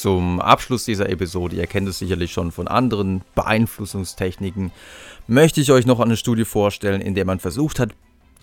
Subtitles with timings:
[0.00, 4.72] Zum Abschluss dieser Episode, ihr kennt es sicherlich schon von anderen Beeinflussungstechniken,
[5.26, 7.90] möchte ich euch noch eine Studie vorstellen, in der man versucht hat,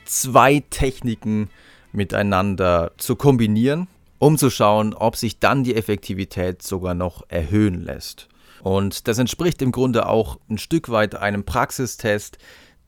[0.06, 1.50] zwei Techniken
[1.92, 3.88] miteinander zu kombinieren,
[4.20, 8.28] um zu schauen, ob sich dann die Effektivität sogar noch erhöhen lässt.
[8.62, 12.38] Und das entspricht im Grunde auch ein Stück weit einem Praxistest,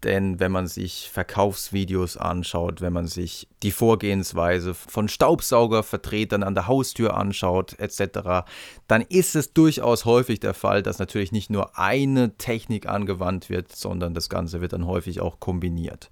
[0.04, 6.68] denn wenn man sich Verkaufsvideos anschaut, wenn man sich die Vorgehensweise von Staubsaugervertretern an der
[6.68, 8.48] Haustür anschaut, etc.,
[8.88, 13.76] dann ist es durchaus häufig der Fall, dass natürlich nicht nur eine Technik angewandt wird,
[13.76, 16.10] sondern das Ganze wird dann häufig auch kombiniert.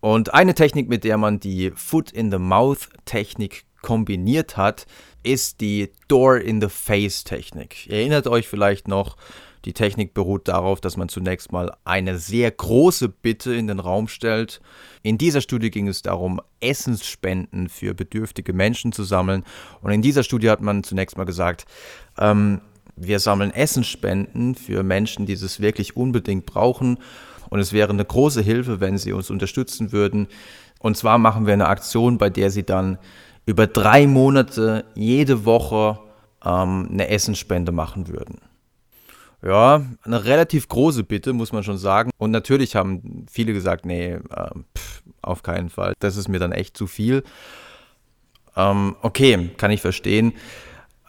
[0.00, 2.12] Und eine Technik, mit der man die Foot
[3.82, 4.86] kombiniert hat,
[5.22, 7.86] ist die Door in the Face Technik.
[7.86, 9.16] Ihr erinnert euch vielleicht noch,
[9.64, 14.08] die Technik beruht darauf, dass man zunächst mal eine sehr große Bitte in den Raum
[14.08, 14.60] stellt.
[15.02, 19.44] In dieser Studie ging es darum, Essensspenden für bedürftige Menschen zu sammeln.
[19.82, 21.66] Und in dieser Studie hat man zunächst mal gesagt,
[22.18, 22.60] ähm,
[22.96, 26.98] wir sammeln Essensspenden für Menschen, die es wirklich unbedingt brauchen.
[27.50, 30.28] Und es wäre eine große Hilfe, wenn sie uns unterstützen würden.
[30.78, 32.98] Und zwar machen wir eine Aktion, bei der sie dann
[33.48, 35.98] über drei Monate jede Woche
[36.44, 38.42] ähm, eine Essensspende machen würden.
[39.42, 42.10] Ja, eine relativ große Bitte, muss man schon sagen.
[42.18, 45.94] Und natürlich haben viele gesagt, nee, äh, pff, auf keinen Fall.
[45.98, 47.22] Das ist mir dann echt zu viel.
[48.54, 50.34] Ähm, okay, kann ich verstehen.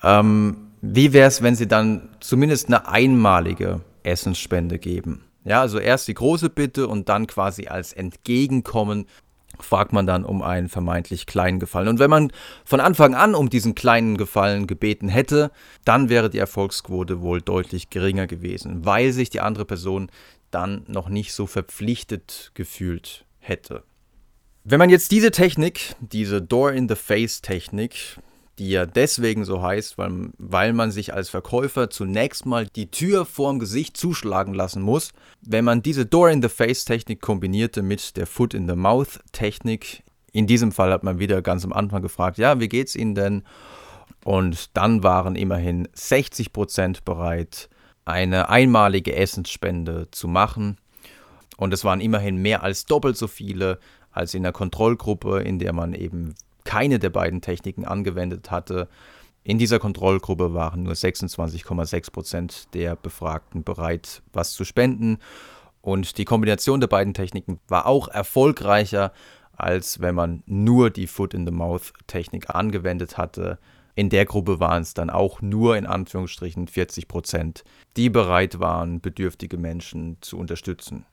[0.01, 5.25] Ähm, wie wäre es, wenn Sie dann zumindest eine einmalige Essensspende geben?
[5.43, 9.07] Ja, also erst die große Bitte und dann quasi als Entgegenkommen
[9.61, 11.87] fragt man dann um einen vermeintlich kleinen Gefallen.
[11.87, 12.31] Und wenn man
[12.65, 15.51] von Anfang an um diesen kleinen Gefallen gebeten hätte,
[15.85, 20.09] dann wäre die Erfolgsquote wohl deutlich geringer gewesen, weil sich die andere Person
[20.51, 23.83] dann noch nicht so verpflichtet gefühlt hätte.
[24.63, 28.17] Wenn man jetzt diese Technik, diese Door-in-the-Face-Technik,
[28.59, 33.25] die ja deswegen so heißt, weil, weil man sich als Verkäufer zunächst mal die Tür
[33.25, 35.11] vorm Gesicht zuschlagen lassen muss.
[35.41, 41.63] Wenn man diese Door-in-the-Face-Technik kombinierte mit der Foot-in-the-Mouth-Technik, in diesem Fall hat man wieder ganz
[41.65, 43.43] am Anfang gefragt, ja, wie geht's Ihnen denn?
[44.25, 47.69] Und dann waren immerhin 60% bereit,
[48.05, 50.77] eine einmalige Essensspende zu machen.
[51.57, 53.79] Und es waren immerhin mehr als doppelt so viele
[54.11, 56.35] als in der Kontrollgruppe, in der man eben
[56.69, 58.89] keine der beiden Techniken angewendet hatte.
[59.43, 65.17] In dieser Kontrollgruppe waren nur 26,6 Prozent der Befragten bereit, was zu spenden.
[65.81, 69.13] Und die Kombination der beiden Techniken war auch erfolgreicher,
[69.53, 73.57] als wenn man nur die Foot-in-the-Mouth-Technik angewendet hatte.
[73.95, 77.63] In der Gruppe waren es dann auch nur in Anführungsstrichen 40 Prozent,
[77.97, 81.07] die bereit waren, bedürftige Menschen zu unterstützen.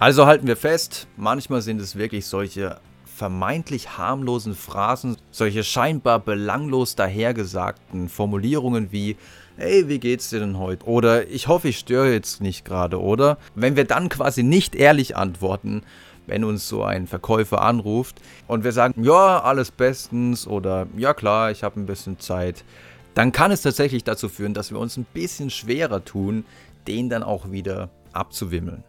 [0.00, 6.96] Also halten wir fest, manchmal sind es wirklich solche vermeintlich harmlosen Phrasen, solche scheinbar belanglos
[6.96, 9.18] dahergesagten Formulierungen wie
[9.58, 10.86] Hey, wie geht's dir denn heute?
[10.86, 13.36] Oder ich hoffe, ich störe jetzt nicht gerade, oder?
[13.54, 15.82] Wenn wir dann quasi nicht ehrlich antworten,
[16.26, 21.50] wenn uns so ein Verkäufer anruft und wir sagen, ja, alles bestens oder ja klar,
[21.50, 22.64] ich habe ein bisschen Zeit,
[23.12, 26.46] dann kann es tatsächlich dazu führen, dass wir uns ein bisschen schwerer tun,
[26.88, 28.82] den dann auch wieder abzuwimmeln.